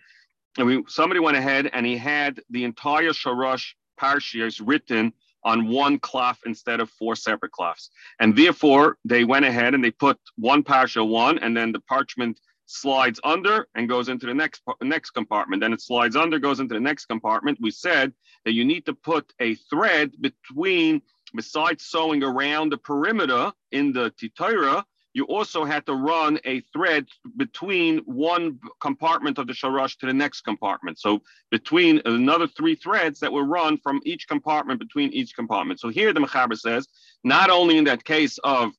and 0.58 0.68
we, 0.68 0.84
somebody 0.88 1.20
went 1.20 1.38
ahead 1.38 1.70
and 1.74 1.86
he 1.86 1.98
had 1.98 2.42
the 2.50 2.64
entire 2.64 3.10
Sharash 3.10 3.74
Parshias 4.00 4.62
written 4.64 5.14
on 5.44 5.68
one 5.68 6.00
cloth 6.00 6.40
instead 6.46 6.80
of 6.80 6.90
four 6.90 7.16
separate 7.16 7.52
cloths. 7.52 7.90
And 8.20 8.36
therefore, 8.36 8.98
they 9.06 9.24
went 9.24 9.46
ahead 9.46 9.74
and 9.74 9.84
they 9.84 9.92
put 9.92 10.20
one 10.38 10.64
parsha 10.64 11.08
one, 11.08 11.40
and 11.40 11.56
then 11.56 11.72
the 11.72 11.82
parchment 11.82 12.40
slides 12.66 13.20
under 13.24 13.68
and 13.76 13.90
goes 13.90 14.08
into 14.08 14.26
the 14.26 14.34
next 14.34 14.62
next 14.82 15.12
compartment. 15.12 15.62
Then 15.62 15.74
it 15.74 15.82
slides 15.82 16.16
under, 16.16 16.40
goes 16.40 16.60
into 16.60 16.74
the 16.74 16.80
next 16.80 17.06
compartment. 17.06 17.58
We 17.62 17.72
said 17.72 18.14
that 18.46 18.54
you 18.54 18.66
need 18.66 18.86
to 18.86 18.94
put 18.94 19.32
a 19.40 19.56
thread 19.56 20.14
between, 20.22 21.02
besides 21.36 21.86
sewing 21.86 22.24
around 22.24 22.72
the 22.72 22.78
perimeter 22.78 23.52
in 23.72 23.92
the 23.92 24.12
titira, 24.12 24.84
you 25.14 25.26
also 25.26 25.66
had 25.66 25.86
to 25.86 25.94
run 25.94 26.40
a 26.46 26.62
thread 26.74 27.06
between 27.36 28.00
one 28.00 28.60
compartment 28.80 29.38
of 29.38 29.48
the 29.48 29.54
sharash 29.54 29.98
to 29.98 30.06
the 30.06 30.14
next 30.14 30.42
compartment. 30.42 31.00
So 31.00 31.22
between 31.50 32.02
another 32.06 32.48
three 32.48 32.76
threads 32.76 33.20
that 33.20 33.32
were 33.32 33.44
run 33.44 33.78
from 33.78 34.02
each 34.06 34.28
compartment 34.28 34.80
between 34.80 35.12
each 35.12 35.36
compartment. 35.36 35.80
So 35.80 35.90
here 35.90 36.14
the 36.14 36.22
Mechaber 36.22 36.58
says, 36.58 36.88
not 37.24 37.50
only 37.50 37.78
in 37.78 37.84
that 37.86 38.04
case 38.04 38.38
of 38.44 38.72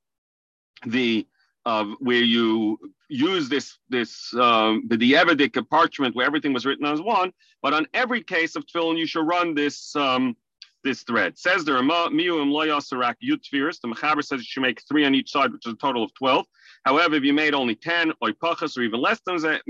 the 0.87 1.27
of 1.65 1.93
where 2.01 2.23
you 2.23 2.77
use 3.09 3.49
this 3.49 3.79
this 3.89 4.35
um, 4.35 4.85
the 4.89 4.97
Dievedic 4.97 5.69
parchment 5.71 6.17
where 6.17 6.27
everything 6.27 6.53
was 6.53 6.67
written 6.67 6.87
as 6.87 7.01
one, 7.01 7.33
but 7.63 7.73
on 7.73 7.87
every 7.95 8.23
case 8.23 8.57
of 8.57 8.67
tefillin 8.67 8.99
you 8.99 9.07
should 9.07 9.27
run 9.27 9.55
this 9.55 9.95
um, 9.95 10.37
this 10.83 11.03
thread. 11.03 11.39
Says 11.39 11.65
the 11.65 11.75
Rama, 11.75 12.09
Miu 12.13 12.45
Loyasarak 12.45 13.15
Yutfiris. 13.23 13.81
The 13.81 13.89
Mechaber 13.89 14.23
says 14.23 14.41
you 14.41 14.45
should 14.45 14.63
make 14.63 14.81
three 14.89 15.05
on 15.05 15.15
each 15.15 15.31
side, 15.31 15.53
which 15.53 15.67
is 15.67 15.73
a 15.73 15.77
total 15.77 16.05
of 16.05 16.15
12. 16.15 16.47
However, 16.85 17.17
if 17.17 17.25
you 17.25 17.33
made 17.33 17.55
only 17.55 17.75
10 17.75 18.13
or 18.21 18.33
or 18.43 18.83
even 18.83 19.01
less 19.01 19.21
than 19.25 19.37
that, 19.43 19.63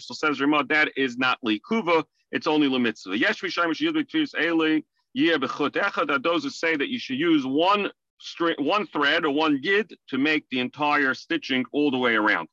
says 0.00 0.40
Rama, 0.40 0.64
that 0.64 0.90
is 0.96 1.16
not 1.16 1.38
likuva, 1.44 2.04
it's 2.30 2.46
only 2.46 2.68
lemitzvah. 2.68 3.18
Yesh 3.18 3.40
Vishayim 3.40 3.72
Yudvik 3.74 4.34
Eli, 4.40 4.80
Yeh 5.14 5.36
Bechut 5.36 5.72
Echad, 5.72 6.22
those 6.22 6.44
who 6.44 6.50
say 6.50 6.76
that 6.76 6.88
you 6.88 6.98
should 6.98 7.18
use 7.18 7.46
one 7.46 7.90
string, 8.20 8.56
one 8.58 8.86
thread 8.86 9.24
or 9.24 9.30
one 9.30 9.58
yid 9.62 9.94
to 10.08 10.18
make 10.18 10.46
the 10.50 10.60
entire 10.60 11.14
stitching 11.14 11.64
all 11.72 11.90
the 11.90 11.98
way 11.98 12.14
around. 12.14 12.48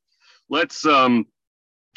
Let's 0.48 0.84
um, 0.84 1.26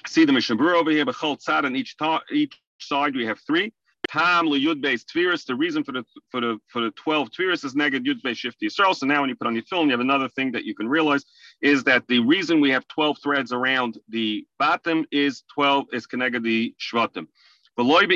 see 0.05 0.25
the 0.25 0.31
Mishabur 0.31 0.75
over 0.75 0.91
here, 0.91 1.05
Bechol 1.05 1.43
Tzad 1.43 1.65
on 1.65 1.75
each, 1.75 1.95
each 2.31 2.59
side, 2.79 3.15
we 3.15 3.25
have 3.25 3.39
three. 3.45 3.73
Tam 4.13 4.45
yud 4.47 4.79
beis 4.85 5.03
tviris. 5.11 5.43
The 5.45 5.55
reason 5.55 5.83
for 5.83 5.93
the 5.97 6.03
for 6.31 6.39
the 6.45 6.53
for 6.71 6.81
the 6.83 6.91
twelve 6.91 7.31
tviris 7.31 7.65
is 7.65 7.73
neged 7.73 8.05
yud 8.09 8.21
beis 8.25 8.37
shifty 8.37 8.67
Yisrael. 8.67 8.95
So 8.95 9.07
now 9.07 9.21
when 9.21 9.29
you 9.31 9.35
put 9.35 9.47
on 9.47 9.55
your 9.55 9.63
film, 9.63 9.87
you 9.87 9.93
have 9.93 9.99
another 9.99 10.29
thing 10.29 10.51
that 10.51 10.65
you 10.65 10.75
can 10.79 10.87
realize 10.87 11.23
is 11.61 11.83
that 11.89 12.03
the 12.07 12.19
reason 12.19 12.61
we 12.61 12.69
have 12.75 12.87
twelve 12.87 13.17
threads 13.23 13.51
around 13.51 13.97
the 14.09 14.45
bottom 14.59 15.03
is 15.23 15.43
twelve 15.53 15.87
is 15.91 16.05
connected 16.05 16.43
the 16.43 16.75
shvatim. 16.79 17.27
Bottom. 17.75 18.11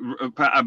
Uh, 0.00 0.62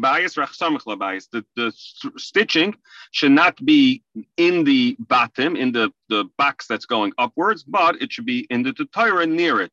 the, 1.32 1.44
the 1.56 1.72
stitching 2.16 2.74
should 3.10 3.32
not 3.32 3.56
be 3.66 4.02
in 4.36 4.62
the 4.64 4.96
bottom, 5.00 5.56
in 5.56 5.72
the, 5.72 5.90
the 6.08 6.24
box 6.38 6.68
that's 6.68 6.86
going 6.86 7.12
upwards, 7.18 7.64
but 7.64 8.00
it 8.00 8.12
should 8.12 8.24
be 8.24 8.46
in 8.50 8.62
the 8.62 8.72
Torah 8.72 9.26
near 9.26 9.60
it. 9.60 9.72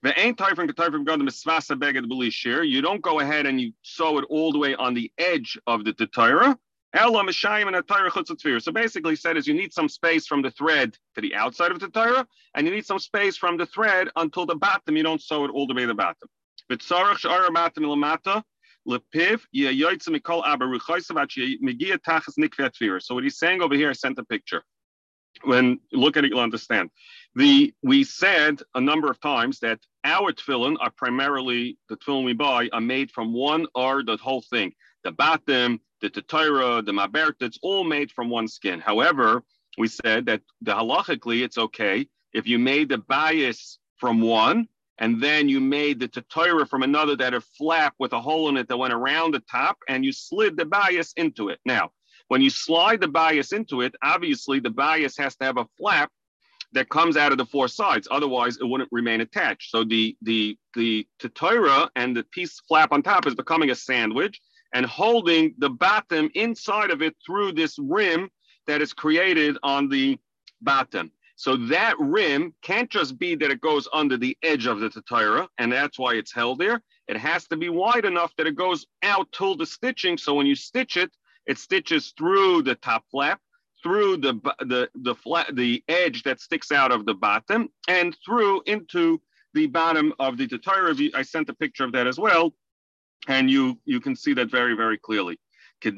You 0.00 0.12
don't 2.82 3.02
go 3.02 3.20
ahead 3.20 3.46
and 3.46 3.60
you 3.60 3.72
sew 3.82 4.18
it 4.18 4.24
all 4.30 4.52
the 4.52 4.58
way 4.58 4.74
on 4.76 4.94
the 4.94 5.10
edge 5.18 5.58
of 5.66 5.84
the 5.84 5.92
Torah. 5.92 6.56
So 6.94 8.72
basically, 8.72 9.12
he 9.12 9.16
said 9.16 9.36
is 9.36 9.46
you 9.48 9.54
need 9.54 9.72
some 9.74 9.88
space 9.88 10.26
from 10.26 10.42
the 10.42 10.50
thread 10.52 10.96
to 11.14 11.20
the 11.20 11.34
outside 11.34 11.72
of 11.72 11.80
the 11.80 11.88
Torah, 11.88 12.26
and 12.54 12.66
you 12.66 12.72
need 12.72 12.86
some 12.86 13.00
space 13.00 13.36
from 13.36 13.56
the 13.56 13.66
thread 13.66 14.08
until 14.16 14.46
the 14.46 14.54
bottom. 14.54 14.96
You 14.96 15.02
don't 15.02 15.20
sew 15.20 15.44
it 15.44 15.50
all 15.50 15.66
the 15.66 15.74
way 15.74 15.82
to 15.82 15.88
the 15.88 15.94
bottom. 15.94 16.28
So 16.70 16.96
what 23.14 23.24
he's 23.24 23.38
saying 23.38 23.62
over 23.62 23.74
here, 23.74 23.90
I 23.90 23.92
sent 23.92 24.18
a 24.18 24.24
picture. 24.24 24.62
When 25.44 25.80
look 25.92 26.16
at 26.16 26.24
it, 26.24 26.30
you'll 26.30 26.40
understand. 26.40 26.90
The 27.34 27.72
we 27.82 28.04
said 28.04 28.60
a 28.74 28.80
number 28.80 29.10
of 29.10 29.20
times 29.20 29.60
that 29.60 29.80
our 30.04 30.32
tefillin 30.32 30.76
are 30.80 30.90
primarily 30.90 31.78
the 31.88 31.96
tefillin 31.96 32.24
we 32.24 32.32
buy 32.32 32.68
are 32.72 32.80
made 32.80 33.10
from 33.10 33.32
one 33.32 33.66
or 33.74 34.02
the 34.02 34.16
whole 34.16 34.42
thing. 34.42 34.72
The 35.04 35.12
batim, 35.12 35.80
the 36.00 36.10
tetira, 36.10 36.84
the 36.84 36.92
mabert, 36.92 37.34
it's 37.40 37.58
all 37.62 37.84
made 37.84 38.10
from 38.10 38.30
one 38.30 38.48
skin. 38.48 38.80
However, 38.80 39.44
we 39.76 39.88
said 39.88 40.26
that 40.26 40.42
the 40.62 40.72
halachically 40.72 41.44
it's 41.44 41.58
okay 41.58 42.08
if 42.32 42.46
you 42.46 42.58
made 42.58 42.88
the 42.88 42.98
bias 42.98 43.78
from 43.96 44.20
one 44.20 44.68
and 44.98 45.22
then 45.22 45.48
you 45.48 45.60
made 45.60 46.00
the 46.00 46.08
tetira 46.08 46.68
from 46.68 46.82
another 46.82 47.16
that 47.16 47.34
a 47.34 47.40
flap 47.40 47.94
with 47.98 48.12
a 48.12 48.20
hole 48.20 48.48
in 48.48 48.56
it 48.56 48.68
that 48.68 48.76
went 48.76 48.92
around 48.92 49.32
the 49.32 49.42
top 49.50 49.78
and 49.88 50.04
you 50.04 50.12
slid 50.12 50.56
the 50.56 50.64
bias 50.64 51.12
into 51.16 51.48
it. 51.48 51.60
Now, 51.64 51.92
when 52.28 52.40
you 52.40 52.50
slide 52.50 53.00
the 53.00 53.08
bias 53.08 53.52
into 53.52 53.80
it, 53.80 53.94
obviously 54.02 54.60
the 54.60 54.70
bias 54.70 55.16
has 55.18 55.36
to 55.36 55.44
have 55.44 55.56
a 55.56 55.66
flap 55.78 56.10
that 56.72 56.88
comes 56.90 57.16
out 57.16 57.32
of 57.32 57.38
the 57.38 57.46
four 57.46 57.68
sides. 57.68 58.06
Otherwise, 58.10 58.58
it 58.58 58.64
wouldn't 58.64 58.90
remain 58.92 59.20
attached. 59.20 59.70
So 59.70 59.84
the 59.84 60.16
the 60.22 60.56
the 60.74 61.06
tetira 61.18 61.88
and 61.96 62.16
the 62.16 62.24
piece 62.24 62.60
flap 62.68 62.92
on 62.92 63.02
top 63.02 63.26
is 63.26 63.34
becoming 63.34 63.70
a 63.70 63.74
sandwich 63.74 64.40
and 64.74 64.84
holding 64.84 65.54
the 65.58 65.70
bottom 65.70 66.30
inside 66.34 66.90
of 66.90 67.00
it 67.00 67.16
through 67.24 67.52
this 67.52 67.78
rim 67.78 68.28
that 68.66 68.82
is 68.82 68.92
created 68.92 69.56
on 69.62 69.88
the 69.88 70.18
bottom. 70.60 71.10
So 71.36 71.56
that 71.68 71.94
rim 71.98 72.52
can't 72.62 72.90
just 72.90 73.18
be 73.18 73.34
that 73.36 73.50
it 73.50 73.60
goes 73.60 73.88
under 73.92 74.16
the 74.16 74.36
edge 74.42 74.66
of 74.66 74.80
the 74.80 74.90
tetira, 74.90 75.46
and 75.56 75.72
that's 75.72 75.98
why 75.98 76.14
it's 76.14 76.34
held 76.34 76.58
there. 76.58 76.82
It 77.06 77.16
has 77.16 77.46
to 77.46 77.56
be 77.56 77.70
wide 77.70 78.04
enough 78.04 78.34
that 78.36 78.46
it 78.46 78.56
goes 78.56 78.86
out 79.02 79.30
till 79.32 79.56
the 79.56 79.64
stitching. 79.64 80.18
So 80.18 80.34
when 80.34 80.46
you 80.46 80.54
stitch 80.54 80.98
it, 80.98 81.10
it 81.48 81.58
stitches 81.58 82.12
through 82.16 82.62
the 82.62 82.76
top 82.76 83.04
flap 83.10 83.40
through 83.82 84.18
the 84.18 84.34
the 84.60 84.88
the 84.94 85.14
flat 85.14 85.54
the 85.56 85.82
edge 85.88 86.22
that 86.22 86.40
sticks 86.40 86.70
out 86.70 86.92
of 86.92 87.06
the 87.06 87.14
bottom 87.14 87.68
and 87.88 88.16
through 88.24 88.62
into 88.66 89.20
the 89.54 89.66
bottom 89.66 90.12
of 90.18 90.36
the 90.36 90.46
Torah. 90.46 90.94
I 91.14 91.22
sent 91.22 91.48
a 91.48 91.54
picture 91.54 91.84
of 91.84 91.92
that 91.92 92.06
as 92.06 92.18
well, 92.18 92.54
and 93.26 93.50
you 93.50 93.80
you 93.84 94.00
can 94.00 94.14
see 94.14 94.34
that 94.34 94.50
very 94.50 94.74
very 94.74 94.98
clearly. 94.98 95.40
The 95.80 95.92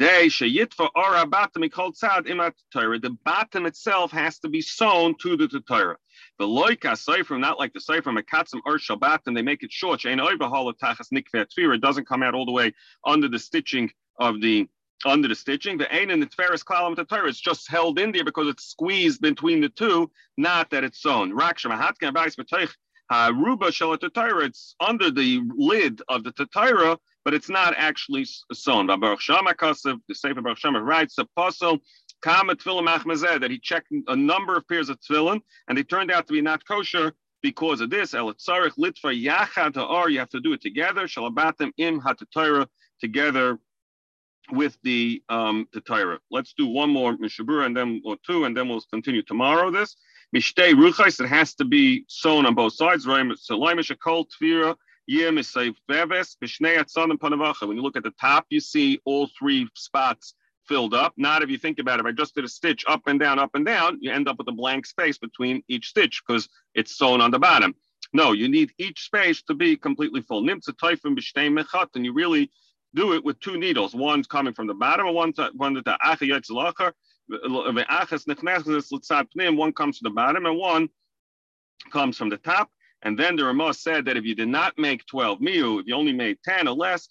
bottom 3.24 3.66
itself 3.66 4.12
has 4.12 4.38
to 4.40 4.48
be 4.50 4.60
sewn 4.60 5.14
to 5.22 5.36
the 5.38 5.48
Torah. 5.66 5.96
The 6.38 6.46
loika 6.46 6.98
sefer, 6.98 7.38
not 7.38 7.58
like 7.58 7.72
the 7.72 7.80
sefer 7.80 8.10
mekatzim 8.12 8.60
or 8.66 8.78
and 9.26 9.34
they 9.36 9.40
make 9.40 9.62
it 9.62 9.72
short. 9.72 10.04
It 10.04 11.80
doesn't 11.80 12.06
come 12.06 12.22
out 12.22 12.34
all 12.34 12.44
the 12.44 12.52
way 12.52 12.74
under 13.06 13.28
the 13.28 13.38
stitching 13.38 13.90
of 14.18 14.42
the 14.42 14.68
under 15.04 15.28
the 15.28 15.34
stitching. 15.34 15.78
The 15.78 15.94
ain 15.94 16.10
and 16.10 16.22
the 16.22 16.26
tferis 16.26 16.64
column 16.64 16.94
the 16.94 17.04
Torah 17.04 17.28
is 17.28 17.40
just 17.40 17.68
held 17.68 17.98
in 17.98 18.12
there 18.12 18.24
because 18.24 18.48
it's 18.48 18.64
squeezed 18.64 19.20
between 19.20 19.60
the 19.60 19.68
two, 19.68 20.10
not 20.36 20.70
that 20.70 20.84
it's 20.84 21.02
sewn. 21.02 21.32
Ruba 21.32 23.68
it's 23.68 24.74
under 24.80 25.10
the 25.10 25.40
lid 25.56 26.02
of 26.08 26.24
the 26.24 26.32
Tatira, 26.32 26.96
but 27.24 27.34
it's 27.34 27.48
not 27.48 27.74
actually 27.76 28.26
sewn. 28.52 28.86
The 28.86 30.00
Sefer 30.12 30.40
Baruch 30.40 30.58
Shama 30.58 30.82
writes 30.82 31.18
apostle 31.18 31.78
that 32.22 33.46
he 33.50 33.58
checked 33.58 33.88
a 34.08 34.16
number 34.16 34.56
of 34.56 34.68
pairs 34.68 34.90
of 34.90 35.00
tefillin 35.00 35.40
and 35.68 35.78
they 35.78 35.82
turned 35.82 36.10
out 36.10 36.26
to 36.26 36.34
be 36.34 36.42
not 36.42 36.66
kosher 36.66 37.14
because 37.42 37.80
of 37.80 37.90
this. 37.90 38.12
El 38.12 38.32
litfa 38.32 39.10
yachad 39.10 40.10
You 40.10 40.18
have 40.18 40.28
to 40.28 40.40
do 40.40 40.52
it 40.52 40.60
together. 40.60 41.06
Shalabatim 41.06 41.72
im 41.78 42.00
hatatira 42.00 42.66
together 43.00 43.58
with 44.52 44.76
the 44.82 45.22
um, 45.28 45.68
the 45.72 45.80
Torah. 45.80 46.18
Let's 46.30 46.54
do 46.54 46.66
one 46.66 46.90
more 46.90 47.16
Mishabura 47.16 47.66
and 47.66 47.76
then 47.76 48.02
or 48.04 48.16
two, 48.26 48.44
and 48.44 48.56
then 48.56 48.68
we'll 48.68 48.80
continue 48.90 49.22
tomorrow. 49.22 49.70
This 49.70 49.96
Mishtei 50.34 50.74
Ruchais, 50.74 51.20
it 51.20 51.28
has 51.28 51.54
to 51.54 51.64
be 51.64 52.04
sewn 52.08 52.46
on 52.46 52.54
both 52.54 52.74
sides. 52.74 53.04
So 53.04 53.10
when 53.10 53.26
you 53.28 53.32
look 57.82 57.96
at 57.96 58.04
the 58.04 58.14
top, 58.20 58.46
you 58.48 58.60
see 58.60 59.00
all 59.04 59.28
three 59.38 59.68
spots 59.74 60.34
filled 60.66 60.94
up. 60.94 61.14
Not 61.16 61.42
if 61.42 61.50
you 61.50 61.58
think 61.58 61.80
about 61.80 61.98
it, 61.98 62.06
if 62.06 62.06
I 62.06 62.12
just 62.12 62.36
did 62.36 62.44
a 62.44 62.48
stitch 62.48 62.84
up 62.86 63.02
and 63.06 63.18
down, 63.18 63.40
up 63.40 63.50
and 63.54 63.66
down, 63.66 63.98
you 64.00 64.12
end 64.12 64.28
up 64.28 64.38
with 64.38 64.46
a 64.46 64.52
blank 64.52 64.86
space 64.86 65.18
between 65.18 65.64
each 65.66 65.88
stitch 65.88 66.22
because 66.24 66.48
it's 66.74 66.96
sewn 66.96 67.20
on 67.20 67.32
the 67.32 67.40
bottom. 67.40 67.74
No, 68.12 68.30
you 68.30 68.48
need 68.48 68.72
each 68.78 69.02
space 69.02 69.42
to 69.42 69.54
be 69.54 69.76
completely 69.76 70.20
full. 70.20 70.44
Nimtza 70.44 70.74
taifim 70.74 71.16
mechat, 71.52 71.88
and 71.96 72.04
you 72.04 72.12
really 72.12 72.50
do 72.94 73.14
it 73.14 73.24
with 73.24 73.38
two 73.40 73.56
needles. 73.56 73.94
One's 73.94 74.26
coming 74.26 74.52
from 74.52 74.66
the 74.66 74.74
bottom, 74.74 75.06
and 75.06 75.14
one's 75.14 75.38
one 75.54 75.74
that 75.74 75.84
the 75.84 75.92
uh, 75.92 76.16
one 79.56 79.72
comes 79.72 79.98
from 79.98 80.10
the 80.10 80.14
bottom, 80.14 80.46
and 80.46 80.56
one 80.58 80.88
comes 81.92 82.16
from 82.16 82.28
the 82.28 82.36
top. 82.38 82.70
And 83.02 83.18
then 83.18 83.36
the 83.36 83.44
Ramah 83.44 83.74
said 83.74 84.04
that 84.06 84.16
if 84.16 84.24
you 84.24 84.34
did 84.34 84.48
not 84.48 84.78
make 84.78 85.06
12 85.06 85.38
miu, 85.40 85.80
if 85.80 85.86
you 85.86 85.94
only 85.94 86.12
made 86.12 86.38
10 86.44 86.68
or 86.68 86.74
less, 86.74 87.08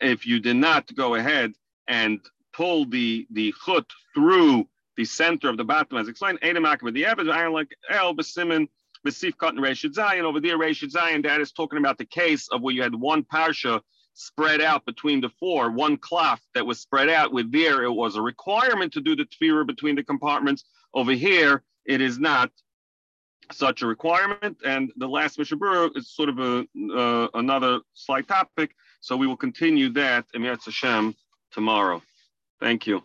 if 0.00 0.26
you 0.26 0.40
did 0.40 0.56
not 0.56 0.94
go 0.94 1.14
ahead 1.14 1.52
and 1.88 2.20
pull 2.52 2.84
the, 2.86 3.26
the 3.30 3.54
chut 3.64 3.86
through 4.14 4.68
the 4.96 5.04
center 5.04 5.48
of 5.48 5.56
the 5.56 5.64
bottom, 5.64 5.98
as 5.98 6.08
explained, 6.08 6.38
like 6.42 7.68
Besif 9.06 9.36
Cotton 9.36 9.60
Reshid 9.60 9.94
Zion. 9.94 10.24
Over 10.24 10.40
there, 10.40 10.58
Reshid 10.58 10.90
Zion, 10.90 11.22
that 11.22 11.40
is 11.40 11.52
talking 11.52 11.78
about 11.78 11.98
the 11.98 12.04
case 12.04 12.48
of 12.48 12.60
where 12.62 12.74
you 12.74 12.82
had 12.82 12.94
one 12.94 13.22
parsha 13.22 13.80
spread 14.14 14.60
out 14.60 14.84
between 14.86 15.20
the 15.20 15.28
four, 15.38 15.70
one 15.70 15.96
cloth 15.96 16.40
that 16.54 16.66
was 16.66 16.80
spread 16.80 17.08
out. 17.08 17.32
With 17.32 17.52
there, 17.52 17.84
it 17.84 17.92
was 17.92 18.16
a 18.16 18.22
requirement 18.22 18.92
to 18.94 19.00
do 19.00 19.14
the 19.14 19.24
tefillah 19.24 19.66
between 19.66 19.94
the 19.94 20.02
compartments. 20.02 20.64
Over 20.94 21.12
here, 21.12 21.62
it 21.84 22.00
is 22.00 22.18
not 22.18 22.50
such 23.52 23.82
a 23.82 23.86
requirement. 23.86 24.56
And 24.64 24.92
the 24.96 25.08
last 25.08 25.38
Mishabura 25.38 25.96
is 25.96 26.10
sort 26.10 26.28
of 26.28 26.38
a 26.38 26.66
uh, 26.94 27.28
another 27.34 27.80
slight 27.94 28.26
topic. 28.26 28.74
So 29.00 29.16
we 29.16 29.26
will 29.26 29.36
continue 29.36 29.90
that 29.90 30.24
in 30.34 30.42
Hashem 30.42 31.14
tomorrow. 31.52 32.02
Thank 32.60 32.86
you. 32.86 33.02